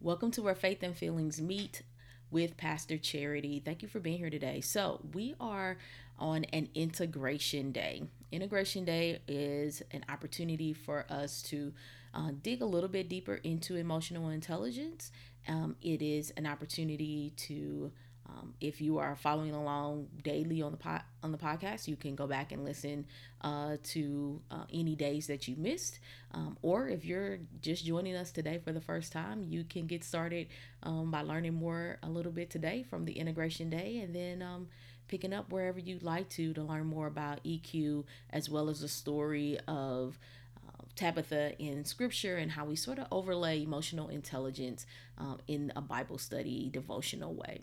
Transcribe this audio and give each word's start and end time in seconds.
Welcome 0.00 0.30
to 0.32 0.42
where 0.42 0.54
faith 0.54 0.84
and 0.84 0.96
feelings 0.96 1.40
meet 1.40 1.82
with 2.30 2.56
Pastor 2.56 2.98
Charity. 2.98 3.60
Thank 3.64 3.82
you 3.82 3.88
for 3.88 3.98
being 3.98 4.18
here 4.18 4.30
today. 4.30 4.60
So, 4.60 5.00
we 5.12 5.34
are 5.40 5.76
on 6.20 6.44
an 6.44 6.68
integration 6.76 7.72
day. 7.72 8.04
Integration 8.30 8.84
day 8.84 9.18
is 9.26 9.82
an 9.90 10.04
opportunity 10.08 10.72
for 10.72 11.04
us 11.10 11.42
to 11.42 11.72
uh, 12.14 12.30
dig 12.42 12.62
a 12.62 12.64
little 12.64 12.88
bit 12.88 13.08
deeper 13.08 13.40
into 13.42 13.74
emotional 13.74 14.28
intelligence. 14.28 15.10
Um, 15.48 15.74
it 15.82 16.00
is 16.00 16.32
an 16.36 16.46
opportunity 16.46 17.32
to 17.36 17.90
um, 18.28 18.52
if 18.60 18.80
you 18.80 18.98
are 18.98 19.16
following 19.16 19.54
along 19.54 20.08
daily 20.22 20.60
on 20.60 20.72
the 20.72 20.76
po- 20.76 21.00
on 21.22 21.32
the 21.32 21.38
podcast, 21.38 21.88
you 21.88 21.96
can 21.96 22.14
go 22.14 22.26
back 22.26 22.52
and 22.52 22.64
listen 22.64 23.06
uh, 23.40 23.76
to 23.84 24.40
uh, 24.50 24.64
any 24.72 24.94
days 24.94 25.26
that 25.28 25.48
you 25.48 25.56
missed, 25.56 25.98
um, 26.32 26.58
or 26.60 26.88
if 26.88 27.04
you're 27.04 27.38
just 27.62 27.84
joining 27.84 28.14
us 28.14 28.30
today 28.30 28.60
for 28.62 28.72
the 28.72 28.80
first 28.80 29.12
time, 29.12 29.44
you 29.48 29.64
can 29.64 29.86
get 29.86 30.04
started 30.04 30.48
um, 30.82 31.10
by 31.10 31.22
learning 31.22 31.54
more 31.54 31.98
a 32.02 32.08
little 32.08 32.32
bit 32.32 32.50
today 32.50 32.82
from 32.82 33.04
the 33.06 33.12
integration 33.12 33.70
day, 33.70 33.98
and 34.00 34.14
then 34.14 34.42
um, 34.42 34.68
picking 35.08 35.32
up 35.32 35.50
wherever 35.50 35.78
you'd 35.78 36.02
like 36.02 36.28
to 36.28 36.52
to 36.52 36.62
learn 36.62 36.86
more 36.86 37.06
about 37.06 37.42
EQ 37.44 38.04
as 38.30 38.48
well 38.50 38.68
as 38.68 38.80
the 38.80 38.88
story 38.88 39.58
of. 39.66 40.18
Uh, 40.56 40.84
Tabitha 40.96 41.56
in 41.62 41.84
scripture 41.84 42.36
and 42.36 42.50
how 42.50 42.64
we 42.64 42.74
sort 42.74 42.98
of 42.98 43.06
overlay 43.12 43.62
emotional 43.62 44.08
intelligence 44.08 44.84
um, 45.16 45.38
in 45.46 45.72
a 45.76 45.80
Bible 45.80 46.18
study 46.18 46.68
devotional 46.72 47.34
way. 47.34 47.60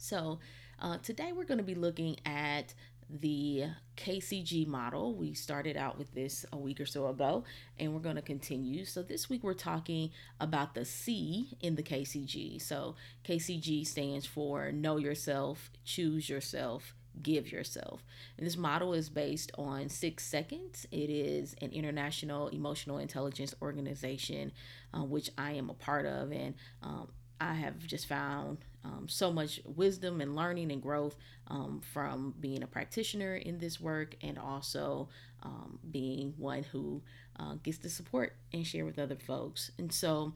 So, 0.00 0.38
uh, 0.80 0.96
today 1.02 1.32
we're 1.32 1.44
going 1.44 1.58
to 1.58 1.64
be 1.64 1.74
looking 1.74 2.16
at 2.24 2.72
the 3.10 3.64
KCG 3.98 4.66
model. 4.66 5.14
We 5.14 5.34
started 5.34 5.76
out 5.76 5.98
with 5.98 6.14
this 6.14 6.46
a 6.54 6.56
week 6.56 6.80
or 6.80 6.86
so 6.86 7.08
ago, 7.08 7.44
and 7.78 7.92
we're 7.92 8.00
going 8.00 8.16
to 8.16 8.22
continue. 8.22 8.86
So, 8.86 9.02
this 9.02 9.28
week 9.28 9.44
we're 9.44 9.52
talking 9.52 10.10
about 10.40 10.74
the 10.74 10.86
C 10.86 11.58
in 11.60 11.74
the 11.74 11.82
KCG. 11.82 12.62
So, 12.62 12.96
KCG 13.24 13.86
stands 13.86 14.24
for 14.24 14.72
Know 14.72 14.96
Yourself, 14.96 15.70
Choose 15.84 16.30
Yourself, 16.30 16.94
give 17.22 17.52
yourself. 17.52 18.02
And 18.38 18.46
this 18.46 18.56
model 18.56 18.94
is 18.94 19.10
based 19.10 19.52
on 19.58 19.90
Six 19.90 20.24
Seconds. 20.24 20.86
It 20.90 21.10
is 21.10 21.54
an 21.60 21.72
international 21.72 22.48
emotional 22.48 22.96
intelligence 22.96 23.54
organization, 23.60 24.52
uh, 24.94 25.04
which 25.04 25.28
I 25.36 25.52
am 25.52 25.68
a 25.68 25.74
part 25.74 26.06
of. 26.06 26.32
And 26.32 26.54
um, 26.82 27.08
I 27.40 27.54
have 27.54 27.86
just 27.86 28.06
found 28.06 28.58
um, 28.84 29.06
so 29.08 29.32
much 29.32 29.60
wisdom 29.64 30.20
and 30.20 30.36
learning 30.36 30.70
and 30.72 30.82
growth 30.82 31.16
um, 31.48 31.80
from 31.92 32.34
being 32.40 32.62
a 32.62 32.66
practitioner 32.66 33.36
in 33.36 33.58
this 33.58 33.80
work 33.80 34.16
and 34.22 34.38
also 34.38 35.08
um, 35.42 35.78
being 35.90 36.34
one 36.36 36.64
who 36.64 37.02
uh, 37.38 37.54
gets 37.62 37.78
to 37.78 37.90
support 37.90 38.36
and 38.52 38.66
share 38.66 38.84
with 38.84 38.98
other 38.98 39.16
folks. 39.16 39.70
And 39.78 39.92
so, 39.92 40.34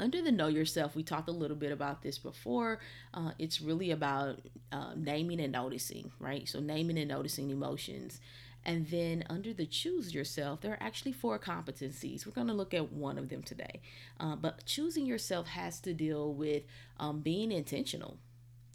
under 0.00 0.22
the 0.22 0.32
Know 0.32 0.48
Yourself, 0.48 0.96
we 0.96 1.02
talked 1.02 1.28
a 1.28 1.32
little 1.32 1.56
bit 1.56 1.70
about 1.70 2.02
this 2.02 2.18
before. 2.18 2.80
Uh, 3.14 3.32
it's 3.38 3.60
really 3.60 3.90
about 3.92 4.40
uh, 4.72 4.92
naming 4.96 5.40
and 5.40 5.52
noticing, 5.52 6.10
right? 6.18 6.48
So, 6.48 6.60
naming 6.60 6.98
and 6.98 7.08
noticing 7.08 7.50
emotions. 7.50 8.20
And 8.64 8.86
then 8.88 9.24
under 9.28 9.52
the 9.52 9.66
choose 9.66 10.14
yourself, 10.14 10.60
there 10.60 10.72
are 10.72 10.82
actually 10.82 11.12
four 11.12 11.38
competencies. 11.38 12.24
We're 12.26 12.32
going 12.32 12.46
to 12.46 12.52
look 12.52 12.74
at 12.74 12.92
one 12.92 13.18
of 13.18 13.28
them 13.28 13.42
today. 13.42 13.80
Uh, 14.20 14.36
but 14.36 14.64
choosing 14.66 15.04
yourself 15.04 15.48
has 15.48 15.80
to 15.80 15.92
deal 15.92 16.32
with 16.32 16.62
um, 17.00 17.20
being 17.20 17.50
intentional. 17.50 18.18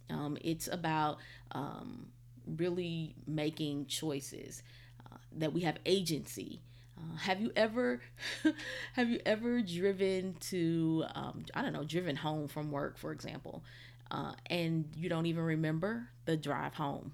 Um, 0.10 0.38
it's 0.42 0.68
about 0.68 1.18
um, 1.52 2.08
really 2.46 3.16
making 3.26 3.88
choices 3.88 4.64
uh, 5.06 5.18
that 5.38 5.54
we 5.54 5.62
have 5.62 5.78
agency. 5.86 6.62
Uh, 6.98 7.16
have 7.18 7.40
you 7.42 7.52
ever 7.56 8.02
have 8.94 9.10
you 9.10 9.20
ever 9.26 9.62
driven 9.62 10.36
to 10.40 11.04
um, 11.14 11.46
I 11.54 11.62
don't 11.62 11.74
know 11.74 11.84
driven 11.84 12.16
home 12.16 12.48
from 12.48 12.72
work 12.72 12.98
for 12.98 13.12
example 13.12 13.64
uh, 14.10 14.32
and 14.48 14.86
you 14.96 15.08
don't 15.08 15.28
even 15.28 15.44
remember 15.44 16.10
the 16.26 16.36
drive 16.36 16.74
home 16.74 17.12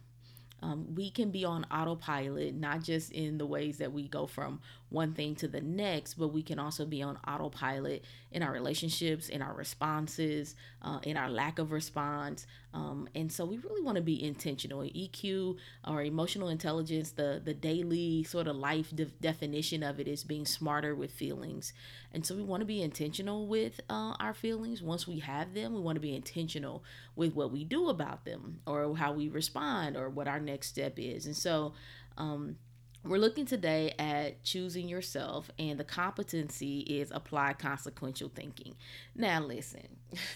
um, 0.64 0.96
we 0.96 1.12
can 1.12 1.30
be 1.30 1.44
on 1.44 1.66
autopilot, 1.70 2.56
not 2.56 2.82
just 2.84 3.12
in 3.12 3.38
the 3.38 3.46
ways 3.46 3.78
that 3.80 3.92
we 3.92 4.08
go 4.08 4.26
from 4.26 4.62
one 4.94 5.14
thing 5.14 5.36
to 5.36 5.48
the 5.48 5.60
next, 5.60 6.14
but 6.14 6.28
we 6.28 6.44
can 6.44 6.60
also 6.60 6.86
be 6.86 7.02
on 7.02 7.18
autopilot 7.28 8.06
in 8.32 8.44
our 8.44 8.52
relationships, 8.52 9.28
in 9.28 9.42
our 9.42 9.54
responses, 9.54 10.56
uh, 10.84 11.00
in 11.02 11.18
our 11.18 11.30
lack 11.30 11.58
of 11.58 11.72
response. 11.72 12.46
Um, 12.76 13.10
and 13.16 13.32
so 13.32 13.44
we 13.44 13.58
really 13.58 13.82
want 13.82 13.96
to 13.96 14.04
be 14.04 14.24
intentional. 14.24 14.82
EQ 14.82 15.58
or 15.88 16.04
emotional 16.04 16.48
intelligence, 16.48 17.12
the, 17.12 17.42
the 17.44 17.56
daily 17.56 18.24
sort 18.24 18.48
of 18.48 18.56
life 18.56 18.96
de- 18.96 19.06
definition 19.06 19.82
of 19.82 20.00
it 20.00 20.08
is 20.08 20.24
being 20.24 20.46
smarter 20.46 20.94
with 20.94 21.12
feelings. 21.12 21.74
And 22.12 22.24
so 22.24 22.36
we 22.36 22.44
want 22.44 22.62
to 22.62 22.66
be 22.66 22.84
intentional 22.84 23.48
with 23.48 23.82
uh, 23.90 24.14
our 24.20 24.36
feelings. 24.36 24.84
Once 24.84 25.08
we 25.08 25.20
have 25.20 25.56
them, 25.56 25.74
we 25.74 25.82
want 25.82 25.96
to 25.96 26.02
be 26.02 26.16
intentional 26.16 26.84
with 27.16 27.34
what 27.34 27.52
we 27.52 27.64
do 27.64 27.90
about 27.90 28.26
them 28.26 28.60
or 28.68 28.96
how 28.96 29.12
we 29.14 29.28
respond 29.28 29.98
or 29.98 30.10
what 30.10 30.28
our 30.28 30.40
next 30.40 30.68
step 30.68 30.94
is. 30.98 31.26
And 31.26 31.36
so, 31.36 31.74
um, 32.18 32.58
we're 33.06 33.18
looking 33.18 33.46
today 33.46 33.94
at 34.00 34.44
choosing 34.44 34.88
yourself, 34.88 35.52
and 35.60 35.78
the 35.78 35.84
competency 35.84 36.80
is 36.82 37.12
apply 37.12 37.54
consequential 37.54 38.32
thinking. 38.34 38.76
Now, 39.14 39.42
listen, 39.42 39.88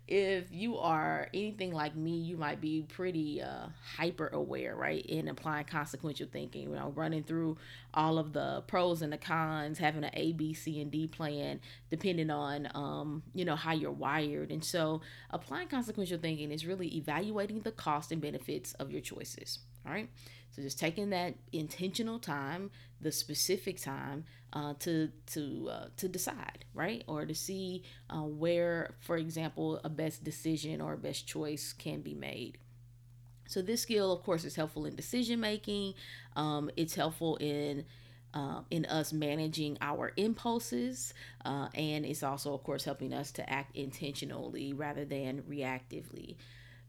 if 0.09 0.51
you 0.51 0.79
are 0.79 1.29
anything 1.35 1.73
like 1.73 1.95
me, 1.95 2.17
you 2.17 2.39
might 2.39 2.59
be 2.59 2.87
pretty 2.89 3.43
uh, 3.43 3.67
hyper 3.97 4.29
aware, 4.29 4.75
right, 4.75 5.05
in 5.05 5.29
applying 5.29 5.67
consequential 5.67 6.27
thinking. 6.33 6.71
You 6.71 6.77
know, 6.77 6.93
running 6.97 7.23
through 7.23 7.59
all 7.93 8.19
of 8.19 8.33
the 8.33 8.65
pros 8.67 9.03
and 9.03 9.13
the 9.13 9.19
cons, 9.19 9.79
having 9.79 10.03
an 10.03 10.11
A, 10.15 10.33
B, 10.33 10.55
C, 10.55 10.81
and 10.81 10.91
D 10.91 11.07
plan, 11.07 11.61
depending 11.91 12.31
on, 12.31 12.69
um, 12.75 13.23
you 13.35 13.45
know, 13.45 13.57
how 13.57 13.73
you're 13.73 13.93
wired. 13.93 14.51
And 14.51 14.65
so, 14.65 15.03
applying 15.31 15.69
consequential 15.69 16.19
thinking 16.19 16.51
is 16.51 16.65
really 16.65 16.97
evaluating 16.97 17.61
the 17.61 17.73
cost 17.73 18.11
and 18.11 18.23
benefits 18.23 18.73
of 18.75 18.91
your 18.91 19.03
choices. 19.03 19.59
All 19.87 19.93
right. 19.93 20.09
So 20.51 20.63
just 20.63 20.79
taking 20.79 21.11
that 21.11 21.35
intentional 21.53 22.19
time, 22.19 22.71
the 23.01 23.13
specific 23.13 23.81
time, 23.81 24.25
uh, 24.53 24.75
to 24.81 25.11
to 25.29 25.69
uh, 25.71 25.87
to 25.97 26.09
decide, 26.09 26.65
right, 26.75 27.05
or 27.07 27.25
to 27.25 27.35
see 27.35 27.85
uh, 28.11 28.23
where, 28.23 28.97
for 29.01 29.17
example, 29.17 29.81
a 29.85 29.89
best 29.89 30.25
decision 30.25 30.81
or 30.81 30.95
a 30.95 30.99
best 30.99 31.27
choice 31.27 31.73
can 31.73 32.01
be 32.01 32.15
made. 32.15 32.59
So 33.49 33.63
this 33.63 33.83
skill, 33.83 34.13
of 34.13 34.23
course, 34.23 34.45
is 34.45 34.55
helpful 34.57 34.87
in 34.87 34.95
decision 34.95 35.41
making. 35.41 35.95
Um, 36.37 36.71
it's 36.77 36.95
helpful 36.95 37.37
in 37.37 37.85
uh, 38.33 38.61
in 38.71 38.85
us 38.87 39.13
managing 39.13 39.77
our 39.81 40.13
impulses, 40.17 41.15
uh, 41.45 41.69
and 41.75 42.07
it's 42.07 42.23
also, 42.23 42.55
of 42.55 42.63
course, 42.63 42.85
helping 42.85 43.13
us 43.13 43.33
to 43.33 43.51
act 43.51 43.77
intentionally 43.77 44.73
rather 44.73 45.05
than 45.05 45.43
reactively 45.43 46.37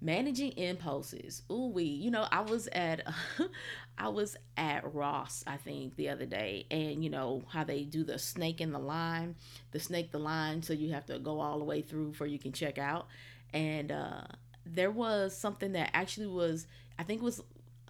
managing 0.02 0.52
impulses. 0.54 1.44
Ooh 1.52 1.68
we 1.68 1.84
you 1.84 2.12
know 2.12 2.28
i 2.32 2.42
was 2.42 2.68
at 2.74 3.06
i 3.98 4.08
was 4.08 4.36
at 4.58 4.94
ross 4.94 5.44
i 5.48 5.58
think 5.58 5.96
the 5.96 6.10
other 6.10 6.26
day 6.26 6.66
and 6.72 7.04
you 7.04 7.10
know 7.10 7.44
how 7.50 7.64
they 7.64 7.84
do 7.84 8.04
the 8.04 8.18
snake 8.18 8.60
in 8.62 8.72
the 8.72 8.80
line 8.80 9.36
the 9.72 9.80
snake 9.80 10.12
the 10.12 10.20
line 10.20 10.62
so 10.64 10.74
you 10.74 10.92
have 10.92 11.06
to 11.06 11.20
go 11.20 11.40
all 11.40 11.60
the 11.60 11.66
way 11.66 11.82
through 11.82 12.10
before 12.10 12.28
you 12.28 12.40
can 12.40 12.52
check 12.52 12.78
out. 12.78 13.08
And 13.54 13.92
uh 13.92 14.22
there 14.66 14.92
was 14.92 15.36
something 15.38 15.72
that 15.74 15.90
actually 15.94 16.28
was 16.28 16.68
i 17.00 17.04
think 17.04 17.22
was 17.22 17.42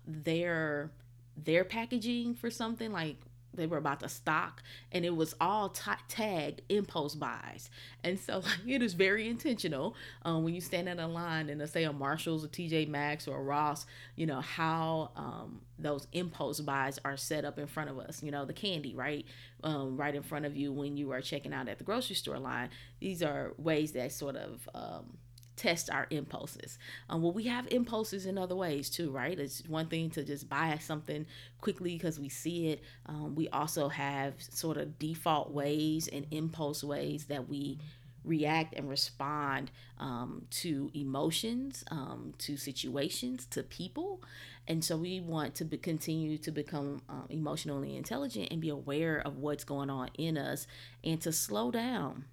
their 0.07 0.91
their 1.37 1.63
packaging 1.63 2.35
for 2.35 2.49
something 2.49 2.91
like 2.91 3.17
they 3.53 3.67
were 3.67 3.77
about 3.77 3.99
to 4.01 4.09
stock 4.09 4.63
and 4.91 5.05
it 5.05 5.15
was 5.15 5.35
all 5.41 5.69
t- 5.69 5.91
tagged 6.07 6.61
impulse 6.69 7.15
buys. 7.15 7.69
And 8.03 8.19
so 8.19 8.43
it 8.67 8.81
is 8.81 8.93
very 8.93 9.27
intentional 9.27 9.95
um, 10.23 10.43
when 10.43 10.53
you 10.53 10.61
stand 10.61 10.89
in 10.89 10.99
a 10.99 11.07
line 11.07 11.49
and 11.49 11.59
let's 11.59 11.71
say 11.71 11.83
a 11.83 11.93
marshalls 11.93 12.43
a 12.43 12.47
tj 12.47 12.87
maxx 12.87 13.27
or 13.27 13.37
a 13.37 13.41
ross 13.41 13.85
you 14.15 14.25
know 14.25 14.41
how 14.41 15.11
um, 15.15 15.61
those 15.79 16.07
impulse 16.13 16.59
buys 16.59 16.99
are 17.03 17.17
set 17.17 17.45
up 17.45 17.57
in 17.57 17.67
front 17.67 17.89
of 17.89 17.99
us. 17.99 18.21
You 18.23 18.31
know 18.31 18.45
the 18.45 18.53
candy 18.53 18.95
right? 18.95 19.25
Um, 19.63 19.97
right 19.97 20.13
in 20.13 20.23
front 20.23 20.45
of 20.45 20.55
you 20.55 20.71
when 20.71 20.97
you 20.97 21.11
are 21.11 21.21
checking 21.21 21.53
out 21.53 21.67
at 21.67 21.77
the 21.77 21.83
grocery 21.83 22.15
store 22.15 22.39
line. 22.39 22.69
These 22.99 23.21
are 23.21 23.53
ways 23.57 23.91
that 23.93 24.11
sort 24.11 24.35
of 24.35 24.67
um, 24.73 25.17
test 25.61 25.91
our 25.91 26.07
impulses. 26.09 26.79
Um, 27.07 27.21
well, 27.21 27.31
we 27.31 27.43
have 27.43 27.67
impulses 27.71 28.25
in 28.25 28.35
other 28.35 28.55
ways 28.55 28.89
too, 28.89 29.11
right? 29.11 29.37
It's 29.37 29.61
one 29.67 29.85
thing 29.85 30.09
to 30.11 30.23
just 30.23 30.49
buy 30.49 30.75
something 30.81 31.27
quickly 31.61 31.93
because 31.93 32.19
we 32.19 32.29
see 32.29 32.69
it. 32.69 32.81
Um, 33.05 33.35
we 33.35 33.47
also 33.49 33.87
have 33.87 34.41
sort 34.41 34.77
of 34.77 34.97
default 34.97 35.51
ways 35.51 36.07
and 36.11 36.25
impulse 36.31 36.83
ways 36.83 37.25
that 37.25 37.47
we 37.47 37.77
react 38.23 38.73
and 38.75 38.89
respond 38.89 39.69
um, 39.99 40.47
to 40.49 40.89
emotions, 40.95 41.83
um, 41.91 42.33
to 42.39 42.57
situations, 42.57 43.45
to 43.47 43.61
people. 43.61 44.23
And 44.67 44.83
so 44.83 44.97
we 44.97 45.19
want 45.19 45.53
to 45.55 45.65
be, 45.65 45.77
continue 45.77 46.39
to 46.39 46.51
become 46.51 47.03
uh, 47.07 47.27
emotionally 47.29 47.95
intelligent 47.95 48.47
and 48.49 48.61
be 48.61 48.69
aware 48.69 49.19
of 49.19 49.37
what's 49.37 49.63
going 49.63 49.91
on 49.91 50.09
in 50.17 50.39
us 50.39 50.65
and 51.03 51.21
to 51.21 51.31
slow 51.31 51.69
down 51.69 52.25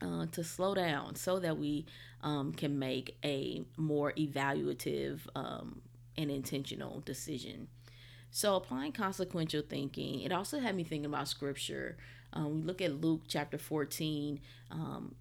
uh, 0.00 0.26
to 0.32 0.44
slow 0.44 0.74
down 0.74 1.14
so 1.16 1.38
that 1.38 1.58
we 1.58 1.86
um, 2.22 2.52
can 2.52 2.78
make 2.78 3.16
a 3.24 3.64
more 3.76 4.12
evaluative 4.12 5.20
um, 5.34 5.80
and 6.16 6.30
intentional 6.30 7.00
decision. 7.00 7.68
So, 8.30 8.56
applying 8.56 8.92
consequential 8.92 9.62
thinking, 9.62 10.20
it 10.20 10.32
also 10.32 10.60
had 10.60 10.76
me 10.76 10.84
thinking 10.84 11.06
about 11.06 11.28
scripture. 11.28 11.96
Um, 12.32 12.56
we 12.56 12.62
look 12.62 12.82
at 12.82 13.00
Luke 13.00 13.22
chapter 13.26 13.56
14. 13.56 14.40
Um, 14.70 15.14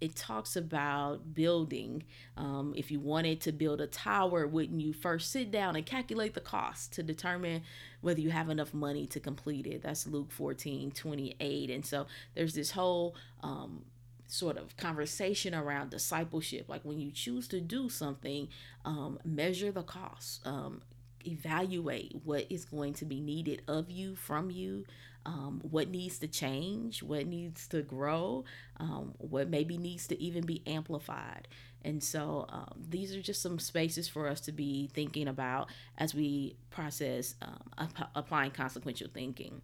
it 0.00 0.14
talks 0.14 0.56
about 0.56 1.34
building. 1.34 2.04
Um, 2.36 2.72
if 2.76 2.90
you 2.90 3.00
wanted 3.00 3.40
to 3.42 3.52
build 3.52 3.80
a 3.80 3.86
tower, 3.86 4.46
wouldn't 4.46 4.80
you 4.80 4.92
first 4.92 5.30
sit 5.32 5.50
down 5.50 5.76
and 5.76 5.84
calculate 5.84 6.34
the 6.34 6.40
cost 6.40 6.92
to 6.94 7.02
determine 7.02 7.62
whether 8.00 8.20
you 8.20 8.30
have 8.30 8.48
enough 8.48 8.72
money 8.72 9.06
to 9.08 9.20
complete 9.20 9.66
it? 9.66 9.82
That's 9.82 10.06
Luke 10.06 10.30
14 10.30 10.92
28. 10.92 11.70
And 11.70 11.84
so 11.84 12.06
there's 12.34 12.54
this 12.54 12.70
whole 12.70 13.16
um, 13.42 13.84
sort 14.28 14.56
of 14.56 14.76
conversation 14.76 15.54
around 15.54 15.90
discipleship. 15.90 16.68
Like 16.68 16.84
when 16.84 17.00
you 17.00 17.10
choose 17.10 17.48
to 17.48 17.60
do 17.60 17.88
something, 17.88 18.48
um, 18.84 19.18
measure 19.24 19.72
the 19.72 19.82
cost, 19.82 20.46
um, 20.46 20.82
evaluate 21.26 22.12
what 22.24 22.46
is 22.50 22.64
going 22.64 22.94
to 22.94 23.04
be 23.04 23.20
needed 23.20 23.62
of 23.66 23.90
you, 23.90 24.14
from 24.14 24.50
you, 24.50 24.84
um, 25.26 25.60
what 25.62 25.88
needs 25.88 26.18
to 26.20 26.28
change, 26.28 27.02
what 27.02 27.26
needs 27.26 27.66
to 27.68 27.82
grow, 27.82 28.44
um, 28.78 29.14
what 29.18 29.48
maybe 29.48 29.76
needs 29.76 30.06
to 30.06 30.22
even 30.22 30.46
be 30.46 30.62
amplified. 30.66 31.48
And 31.82 32.02
so 32.02 32.46
um, 32.48 32.84
these 32.88 33.14
are 33.14 33.22
just 33.22 33.42
some 33.42 33.58
spaces 33.58 34.08
for 34.08 34.28
us 34.28 34.40
to 34.42 34.52
be 34.52 34.90
thinking 34.94 35.28
about 35.28 35.68
as 35.96 36.14
we 36.14 36.56
process 36.70 37.34
um, 37.42 37.88
applying 38.14 38.50
consequential 38.50 39.08
thinking. 39.12 39.60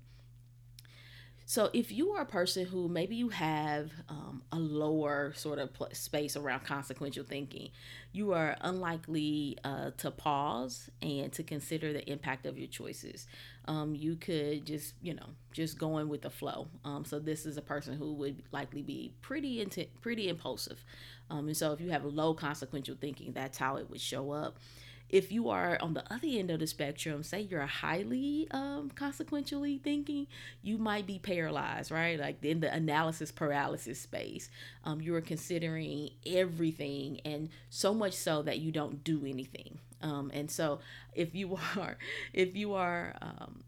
So, 1.46 1.68
if 1.74 1.92
you 1.92 2.12
are 2.12 2.22
a 2.22 2.26
person 2.26 2.64
who 2.64 2.88
maybe 2.88 3.16
you 3.16 3.28
have 3.28 3.92
um, 4.08 4.42
a 4.50 4.58
lower 4.58 5.34
sort 5.36 5.58
of 5.58 5.74
pl- 5.74 5.90
space 5.92 6.36
around 6.36 6.64
consequential 6.64 7.22
thinking, 7.22 7.68
you 8.12 8.32
are 8.32 8.56
unlikely 8.62 9.58
uh, 9.62 9.90
to 9.98 10.10
pause 10.10 10.88
and 11.02 11.30
to 11.34 11.42
consider 11.42 11.92
the 11.92 12.10
impact 12.10 12.46
of 12.46 12.58
your 12.58 12.68
choices. 12.68 13.26
Um, 13.66 13.94
you 13.94 14.16
could 14.16 14.64
just, 14.64 14.94
you 15.02 15.12
know, 15.12 15.26
just 15.52 15.78
going 15.78 16.08
with 16.08 16.22
the 16.22 16.30
flow. 16.30 16.68
Um, 16.82 17.04
so, 17.04 17.18
this 17.18 17.44
is 17.44 17.58
a 17.58 17.62
person 17.62 17.98
who 17.98 18.14
would 18.14 18.42
likely 18.50 18.80
be 18.80 19.12
pretty 19.20 19.60
int- 19.60 20.00
pretty 20.00 20.30
impulsive. 20.30 20.82
Um, 21.28 21.48
and 21.48 21.56
so, 21.56 21.72
if 21.72 21.80
you 21.80 21.90
have 21.90 22.06
low 22.06 22.32
consequential 22.32 22.96
thinking, 22.98 23.32
that's 23.34 23.58
how 23.58 23.76
it 23.76 23.90
would 23.90 24.00
show 24.00 24.30
up 24.30 24.58
if 25.14 25.30
you 25.30 25.48
are 25.48 25.78
on 25.80 25.94
the 25.94 26.02
other 26.12 26.26
end 26.26 26.50
of 26.50 26.58
the 26.58 26.66
spectrum, 26.66 27.22
say 27.22 27.42
you're 27.42 27.60
highly 27.60 28.48
um, 28.50 28.90
consequentially 28.96 29.78
thinking, 29.78 30.26
you 30.60 30.76
might 30.76 31.06
be 31.06 31.20
paralyzed, 31.20 31.92
right? 31.92 32.18
Like 32.18 32.44
in 32.44 32.58
the 32.58 32.74
analysis 32.74 33.30
paralysis 33.30 34.00
space, 34.00 34.50
um, 34.82 35.00
you 35.00 35.14
are 35.14 35.20
considering 35.20 36.10
everything, 36.26 37.20
and 37.24 37.48
so 37.70 37.94
much 37.94 38.14
so 38.14 38.42
that 38.42 38.58
you 38.58 38.72
don't 38.72 39.04
do 39.04 39.24
anything. 39.24 39.78
Um, 40.02 40.32
and 40.34 40.50
so, 40.50 40.80
if 41.14 41.32
you 41.32 41.60
are, 41.78 41.96
if 42.32 42.56
you 42.56 42.74
are, 42.74 43.14
um, 43.22 43.62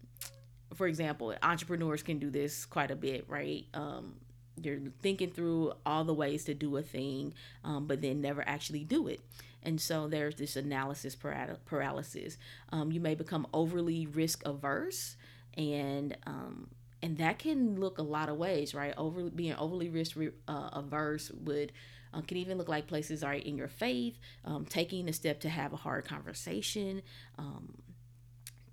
for 0.73 0.85
example, 0.85 1.33
entrepreneurs 1.41 2.03
can 2.03 2.19
do 2.19 2.29
this 2.29 2.65
quite 2.65 2.91
a 2.91 2.95
bit, 2.97 3.23
right? 3.29 3.65
Um, 3.73 4.15
you're 4.61 4.79
thinking 5.01 5.31
through 5.31 5.73
all 5.85 6.03
the 6.03 6.13
ways 6.13 6.45
to 6.45 6.53
do 6.53 6.75
a 6.77 6.81
thing, 6.81 7.33
um, 7.63 7.87
but 7.87 8.01
then 8.01 8.21
never 8.21 8.47
actually 8.47 8.83
do 8.83 9.07
it. 9.07 9.21
And 9.63 9.81
so 9.81 10.07
there's 10.07 10.35
this 10.35 10.55
analysis 10.55 11.15
paralysis. 11.15 12.37
Um, 12.71 12.91
you 12.91 12.99
may 12.99 13.15
become 13.15 13.47
overly 13.53 14.05
risk 14.05 14.45
averse, 14.45 15.17
and 15.57 16.15
um, 16.25 16.69
and 17.01 17.17
that 17.17 17.39
can 17.39 17.79
look 17.79 17.97
a 17.97 18.03
lot 18.03 18.29
of 18.29 18.37
ways, 18.37 18.73
right? 18.73 18.93
Over 18.97 19.23
being 19.29 19.55
overly 19.55 19.89
risk 19.89 20.17
uh, 20.47 20.69
averse 20.71 21.31
would 21.31 21.71
uh, 22.13 22.21
can 22.21 22.37
even 22.37 22.57
look 22.57 22.69
like 22.69 22.87
places 22.87 23.23
right 23.23 23.43
in 23.43 23.57
your 23.57 23.67
faith, 23.67 24.17
um, 24.45 24.65
taking 24.65 25.09
a 25.09 25.13
step 25.13 25.41
to 25.41 25.49
have 25.49 25.73
a 25.73 25.77
hard 25.77 26.05
conversation, 26.05 27.01
um, 27.37 27.73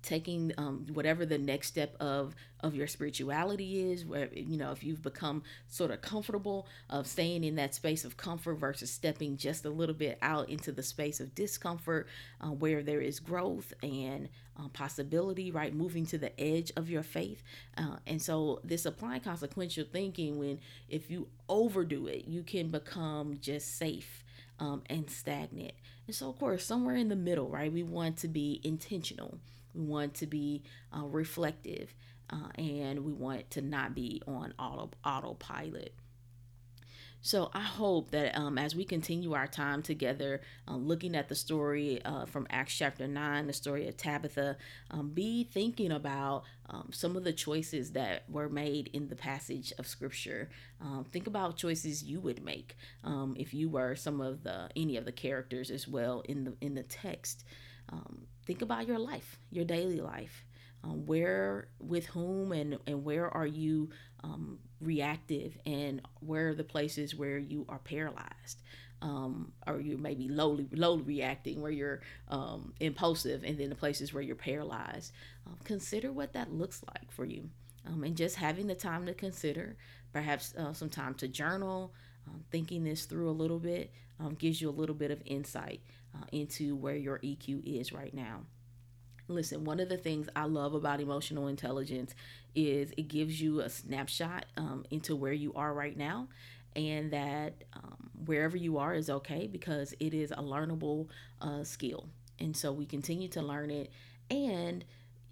taking 0.05 0.53
um, 0.57 0.85
whatever 0.93 1.25
the 1.25 1.37
next 1.37 1.67
step 1.67 1.95
of 1.99 2.35
of 2.61 2.73
your 2.73 2.87
spirituality 2.87 3.91
is 3.91 4.05
where 4.05 4.29
you 4.33 4.57
know 4.57 4.71
if 4.71 4.83
you've 4.83 5.01
become 5.01 5.43
sort 5.67 5.91
of 5.91 6.01
comfortable 6.01 6.67
of 6.89 7.05
staying 7.05 7.43
in 7.43 7.55
that 7.55 7.75
space 7.75 8.05
of 8.05 8.17
comfort 8.17 8.55
versus 8.55 8.89
stepping 8.89 9.37
just 9.37 9.65
a 9.65 9.69
little 9.69 9.93
bit 9.93 10.17
out 10.21 10.49
into 10.49 10.71
the 10.71 10.81
space 10.81 11.19
of 11.19 11.35
discomfort 11.35 12.07
uh, 12.41 12.47
where 12.47 12.81
there 12.81 13.01
is 13.01 13.19
growth 13.19 13.73
and 13.83 14.29
uh, 14.57 14.67
possibility 14.69 15.51
right 15.51 15.75
moving 15.75 16.05
to 16.05 16.17
the 16.17 16.39
edge 16.39 16.71
of 16.75 16.89
your 16.89 17.03
faith. 17.03 17.43
Uh, 17.77 17.97
and 18.07 18.21
so 18.21 18.59
this 18.63 18.85
applying 18.85 19.21
consequential 19.21 19.85
thinking 19.91 20.39
when 20.39 20.59
if 20.89 21.11
you 21.11 21.27
overdo 21.49 22.07
it 22.07 22.25
you 22.27 22.41
can 22.41 22.69
become 22.69 23.37
just 23.41 23.77
safe 23.77 24.23
um, 24.59 24.81
and 24.89 25.09
stagnant. 25.09 25.73
And 26.07 26.15
so 26.15 26.29
of 26.29 26.39
course 26.39 26.65
somewhere 26.65 26.95
in 26.95 27.09
the 27.09 27.15
middle 27.15 27.49
right 27.49 27.71
we 27.71 27.83
want 27.83 28.17
to 28.17 28.27
be 28.27 28.61
intentional 28.63 29.39
we 29.75 29.83
want 29.83 30.13
to 30.15 30.27
be 30.27 30.63
uh, 30.95 31.05
reflective 31.05 31.93
uh, 32.29 32.49
and 32.55 33.03
we 33.03 33.13
want 33.13 33.49
to 33.51 33.61
not 33.61 33.93
be 33.93 34.21
on 34.27 34.53
auto 34.57 34.89
autopilot. 35.03 35.93
So 37.25 37.49
I 37.55 37.61
hope 37.61 38.11
that 38.11 38.37
um, 38.37 38.59
as 38.59 38.75
we 38.75 38.85
continue 38.85 39.33
our 39.33 39.47
time 39.47 39.81
together, 39.81 40.41
um, 40.67 40.87
looking 40.87 41.15
at 41.15 41.27
the 41.27 41.33
story 41.33 41.99
uh, 42.05 42.27
from 42.27 42.45
Acts 42.51 42.77
chapter 42.77 43.07
9, 43.07 43.47
the 43.47 43.53
story 43.53 43.87
of 43.87 43.97
Tabitha, 43.97 44.57
um, 44.91 45.09
be 45.09 45.43
thinking 45.43 45.91
about 45.91 46.43
um, 46.69 46.91
some 46.93 47.15
of 47.15 47.23
the 47.23 47.33
choices 47.33 47.93
that 47.93 48.29
were 48.29 48.47
made 48.47 48.91
in 48.93 49.07
the 49.07 49.15
passage 49.15 49.73
of 49.79 49.87
scripture. 49.87 50.51
Um, 50.79 51.03
think 51.11 51.25
about 51.25 51.57
choices 51.57 52.03
you 52.03 52.19
would 52.19 52.45
make 52.45 52.75
um, 53.03 53.35
if 53.39 53.55
you 53.55 53.69
were 53.69 53.95
some 53.95 54.21
of 54.21 54.43
the 54.43 54.69
any 54.75 54.95
of 54.95 55.05
the 55.05 55.11
characters 55.11 55.71
as 55.71 55.87
well 55.87 56.21
in 56.29 56.43
the 56.43 56.53
in 56.61 56.75
the 56.75 56.83
text. 56.83 57.43
Um, 57.91 58.27
think 58.45 58.61
about 58.61 58.87
your 58.87 58.99
life, 58.99 59.39
your 59.51 59.65
daily 59.65 60.01
life. 60.01 60.45
Um, 60.83 61.07
where, 61.07 61.69
with 61.79 62.05
whom, 62.05 62.51
and, 62.51 62.77
and 62.85 63.03
where 63.03 63.27
are 63.27 63.47
you 63.47 63.89
um, 64.23 64.59
reactive, 64.79 65.57
and 65.65 65.99
where 66.19 66.49
are 66.49 66.53
the 66.53 66.63
places 66.63 67.15
where 67.15 67.39
you 67.39 67.65
are 67.67 67.79
paralyzed? 67.79 68.61
Um, 69.01 69.51
or 69.65 69.79
you 69.79 69.97
may 69.97 70.13
be 70.13 70.29
lowly, 70.29 70.67
lowly 70.71 71.01
reacting, 71.01 71.59
where 71.59 71.71
you're 71.71 72.01
um, 72.27 72.73
impulsive, 72.79 73.43
and 73.43 73.57
then 73.57 73.69
the 73.69 73.75
places 73.75 74.13
where 74.13 74.21
you're 74.21 74.35
paralyzed. 74.35 75.11
Um, 75.47 75.57
consider 75.63 76.11
what 76.11 76.33
that 76.33 76.53
looks 76.53 76.83
like 76.87 77.11
for 77.11 77.25
you. 77.25 77.49
Um, 77.87 78.03
and 78.03 78.15
just 78.15 78.35
having 78.35 78.67
the 78.67 78.75
time 78.75 79.07
to 79.07 79.15
consider, 79.15 79.77
perhaps 80.13 80.53
uh, 80.55 80.73
some 80.73 80.89
time 80.89 81.15
to 81.15 81.27
journal, 81.27 81.93
um, 82.27 82.43
thinking 82.51 82.83
this 82.83 83.05
through 83.05 83.29
a 83.29 83.31
little 83.31 83.59
bit 83.59 83.91
um, 84.19 84.35
gives 84.35 84.61
you 84.61 84.69
a 84.69 84.71
little 84.71 84.95
bit 84.95 85.11
of 85.11 85.21
insight 85.25 85.81
uh, 86.15 86.25
into 86.31 86.75
where 86.75 86.95
your 86.95 87.19
EQ 87.19 87.61
is 87.63 87.91
right 87.91 88.13
now. 88.13 88.41
Listen, 89.27 89.63
one 89.63 89.79
of 89.79 89.89
the 89.89 89.97
things 89.97 90.29
I 90.35 90.45
love 90.45 90.73
about 90.75 91.01
emotional 91.01 91.47
intelligence 91.47 92.13
is 92.53 92.91
it 92.95 93.07
gives 93.07 93.41
you 93.41 93.61
a 93.61 93.69
snapshot 93.69 94.45
um, 94.55 94.85
into 94.91 95.15
where 95.15 95.33
you 95.33 95.51
are 95.55 95.73
right 95.73 95.97
now, 95.97 96.27
and 96.75 97.11
that 97.11 97.63
um, 97.73 98.09
wherever 98.25 98.55
you 98.55 98.77
are 98.77 98.93
is 98.93 99.09
okay 99.09 99.47
because 99.47 99.93
it 99.99 100.13
is 100.13 100.31
a 100.31 100.35
learnable 100.35 101.07
uh, 101.41 101.63
skill. 101.63 102.07
And 102.39 102.55
so 102.55 102.71
we 102.71 102.85
continue 102.85 103.27
to 103.29 103.41
learn 103.41 103.71
it, 103.71 103.89
and 104.29 104.85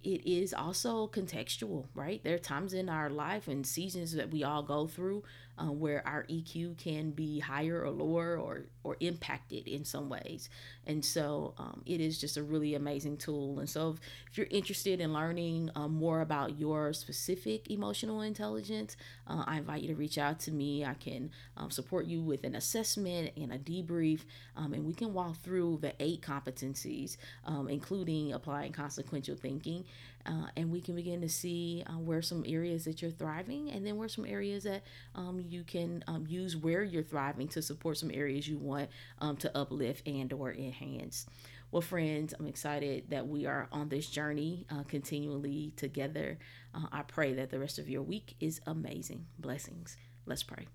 it 0.04 0.26
is 0.30 0.54
also 0.54 1.08
contextual, 1.08 1.86
right? 1.94 2.22
There 2.24 2.36
are 2.36 2.40
times 2.40 2.74
in 2.74 2.90
our 2.90 3.10
life 3.10 3.48
and 3.48 3.66
seasons 3.66 4.14
that 4.14 4.32
we 4.32 4.44
all 4.44 4.64
go 4.64 4.88
through 4.88 5.24
uh, 5.58 5.72
where 5.72 6.06
our 6.08 6.24
EQ 6.24 6.78
can 6.78 7.12
be 7.12 7.40
higher 7.40 7.82
or 7.84 7.92
lower 7.92 8.38
or 8.38 8.66
or 8.84 8.98
impacted 9.00 9.68
in 9.68 9.86
some 9.86 10.10
ways. 10.10 10.50
And 10.86 11.04
so 11.04 11.54
um, 11.58 11.82
it 11.86 12.02
is 12.02 12.20
just 12.20 12.36
a 12.36 12.44
really 12.44 12.76
amazing 12.76 13.18
tool. 13.18 13.60
And 13.60 13.70
so 13.70 13.92
if, 13.92 14.00
if 14.32 14.38
you're 14.38 14.48
interested 14.50 15.00
in 15.00 15.14
learning 15.14 15.70
um, 15.76 15.94
more 15.94 16.22
about 16.22 16.60
your 16.60 16.92
specific 16.92 17.72
emotional 17.72 18.22
intelligence, 18.22 18.98
uh, 19.28 19.44
I 19.48 19.58
invite 19.58 19.84
you 19.84 19.88
to 19.90 19.96
reach 19.96 20.18
out 20.18 20.40
to 20.42 20.52
me. 20.52 20.84
I 20.84 20.96
can 20.96 21.32
um, 21.56 21.72
support 21.72 22.06
you 22.06 22.22
with 22.22 22.44
an 22.44 22.56
assessment 22.56 23.32
and 23.38 23.54
a 23.54 23.58
debrief, 23.58 24.22
um, 24.58 24.74
and 24.74 24.86
we 24.86 24.94
can 24.94 25.14
walk 25.14 25.38
through 25.38 25.80
the 25.82 25.94
eight 26.00 26.22
competencies, 26.22 27.16
um, 27.46 27.70
including 27.70 28.34
applying 28.34 28.74
consequential 28.74 29.36
thinking. 29.36 29.86
Uh, 30.26 30.48
and 30.56 30.72
we 30.72 30.80
can 30.80 30.96
begin 30.96 31.22
to 31.22 31.30
see 31.30 31.84
uh, 31.88 31.94
where 31.94 32.22
some 32.22 32.44
areas 32.48 32.86
that 32.86 33.02
you're 33.02 33.12
thriving 33.12 33.70
and 33.72 33.86
then 33.86 33.98
where 33.98 34.08
some 34.08 34.26
areas 34.26 34.64
that 34.64 34.84
um, 35.16 35.44
you 35.48 35.64
can 35.64 36.04
um, 36.08 36.26
use 36.28 36.56
where 36.56 36.84
you're 36.84 37.04
thriving 37.04 37.48
to 37.48 37.62
support 37.62 37.98
some 37.98 38.12
areas 38.14 38.48
you 38.48 38.58
want 38.58 38.90
um, 39.20 39.36
to 39.38 39.58
uplift 39.58 40.08
and 40.08 40.32
or 40.32 40.54
enhance. 40.54 41.26
Well 41.72 41.82
friends 41.82 42.36
i'm 42.40 42.46
excited 42.48 43.10
that 43.10 43.28
we 43.28 43.46
are 43.48 43.68
on 43.72 43.90
this 43.90 44.08
journey 44.08 44.66
uh, 44.70 44.84
continually 44.84 45.74
together. 45.76 46.38
Uh, 46.74 46.88
i 46.92 47.02
pray 47.02 47.34
that 47.34 47.50
the 47.50 47.60
rest 47.60 47.80
of 47.80 47.90
your 47.90 48.04
week 48.04 48.36
is 48.40 48.62
amazing. 48.68 49.26
Blessings. 49.40 49.98
Let's 50.26 50.44
pray. 50.44 50.68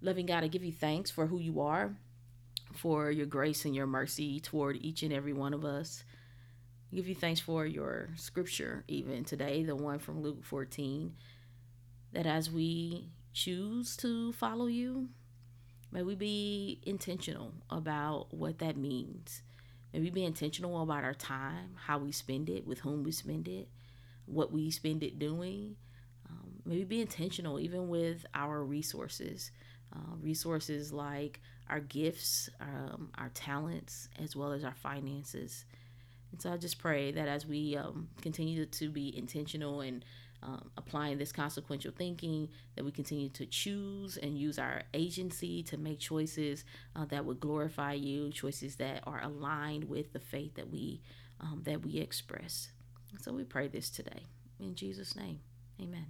Loving 0.00 0.26
god 0.26 0.44
i 0.44 0.46
give 0.46 0.64
you 0.64 0.72
thanks 0.72 1.10
for 1.10 1.26
who 1.26 1.38
you 1.40 1.60
are 1.60 1.96
for 2.72 3.10
your 3.10 3.26
grace 3.26 3.64
and 3.64 3.74
your 3.74 3.86
mercy 3.86 4.40
toward 4.40 4.76
each 4.76 5.02
and 5.02 5.12
every 5.12 5.32
one 5.32 5.54
of 5.54 5.64
us 5.64 6.04
give 6.94 7.08
you 7.08 7.14
thanks 7.14 7.40
for 7.40 7.66
your 7.66 8.10
scripture, 8.16 8.84
even 8.88 9.24
today, 9.24 9.62
the 9.64 9.76
one 9.76 9.98
from 9.98 10.22
Luke 10.22 10.44
14, 10.44 11.14
that 12.12 12.26
as 12.26 12.50
we 12.50 13.10
choose 13.32 13.96
to 13.98 14.32
follow 14.32 14.66
you, 14.66 15.08
may 15.92 16.02
we 16.02 16.14
be 16.14 16.80
intentional 16.84 17.52
about 17.70 18.32
what 18.34 18.58
that 18.58 18.76
means. 18.76 19.42
May 19.92 20.00
we 20.00 20.10
be 20.10 20.24
intentional 20.24 20.82
about 20.82 21.04
our 21.04 21.14
time, 21.14 21.76
how 21.86 21.98
we 21.98 22.12
spend 22.12 22.50
it, 22.50 22.66
with 22.66 22.80
whom 22.80 23.02
we 23.04 23.12
spend 23.12 23.48
it, 23.48 23.68
what 24.26 24.52
we 24.52 24.70
spend 24.70 25.02
it 25.02 25.18
doing. 25.18 25.76
Um, 26.28 26.50
maybe 26.64 26.84
be 26.84 27.00
intentional 27.00 27.60
even 27.60 27.88
with 27.88 28.26
our 28.34 28.62
resources. 28.64 29.50
uh, 29.94 30.16
resources 30.20 30.92
like 30.92 31.40
our 31.68 31.80
gifts, 31.80 32.50
um, 32.60 33.10
our 33.18 33.30
talents, 33.30 34.08
as 34.22 34.36
well 34.36 34.52
as 34.52 34.64
our 34.64 34.74
finances. 34.74 35.64
And 36.32 36.40
so 36.40 36.52
I 36.52 36.56
just 36.56 36.78
pray 36.78 37.12
that 37.12 37.28
as 37.28 37.46
we 37.46 37.76
um, 37.76 38.08
continue 38.20 38.66
to 38.66 38.90
be 38.90 39.16
intentional 39.16 39.80
and 39.80 40.04
um, 40.42 40.70
applying 40.76 41.18
this 41.18 41.32
consequential 41.32 41.92
thinking, 41.96 42.48
that 42.74 42.84
we 42.84 42.90
continue 42.90 43.28
to 43.30 43.46
choose 43.46 44.16
and 44.16 44.38
use 44.38 44.58
our 44.58 44.82
agency 44.94 45.62
to 45.64 45.76
make 45.76 45.98
choices 45.98 46.64
uh, 46.94 47.04
that 47.06 47.24
would 47.24 47.40
glorify 47.40 47.94
you, 47.94 48.30
choices 48.30 48.76
that 48.76 49.02
are 49.06 49.22
aligned 49.22 49.84
with 49.84 50.12
the 50.12 50.20
faith 50.20 50.54
that 50.54 50.70
we 50.70 51.00
um, 51.40 51.62
that 51.64 51.84
we 51.84 51.98
express. 51.98 52.70
So 53.20 53.32
we 53.32 53.44
pray 53.44 53.68
this 53.68 53.90
today 53.90 54.24
in 54.58 54.74
Jesus' 54.74 55.16
name, 55.16 55.40
Amen. 55.80 56.06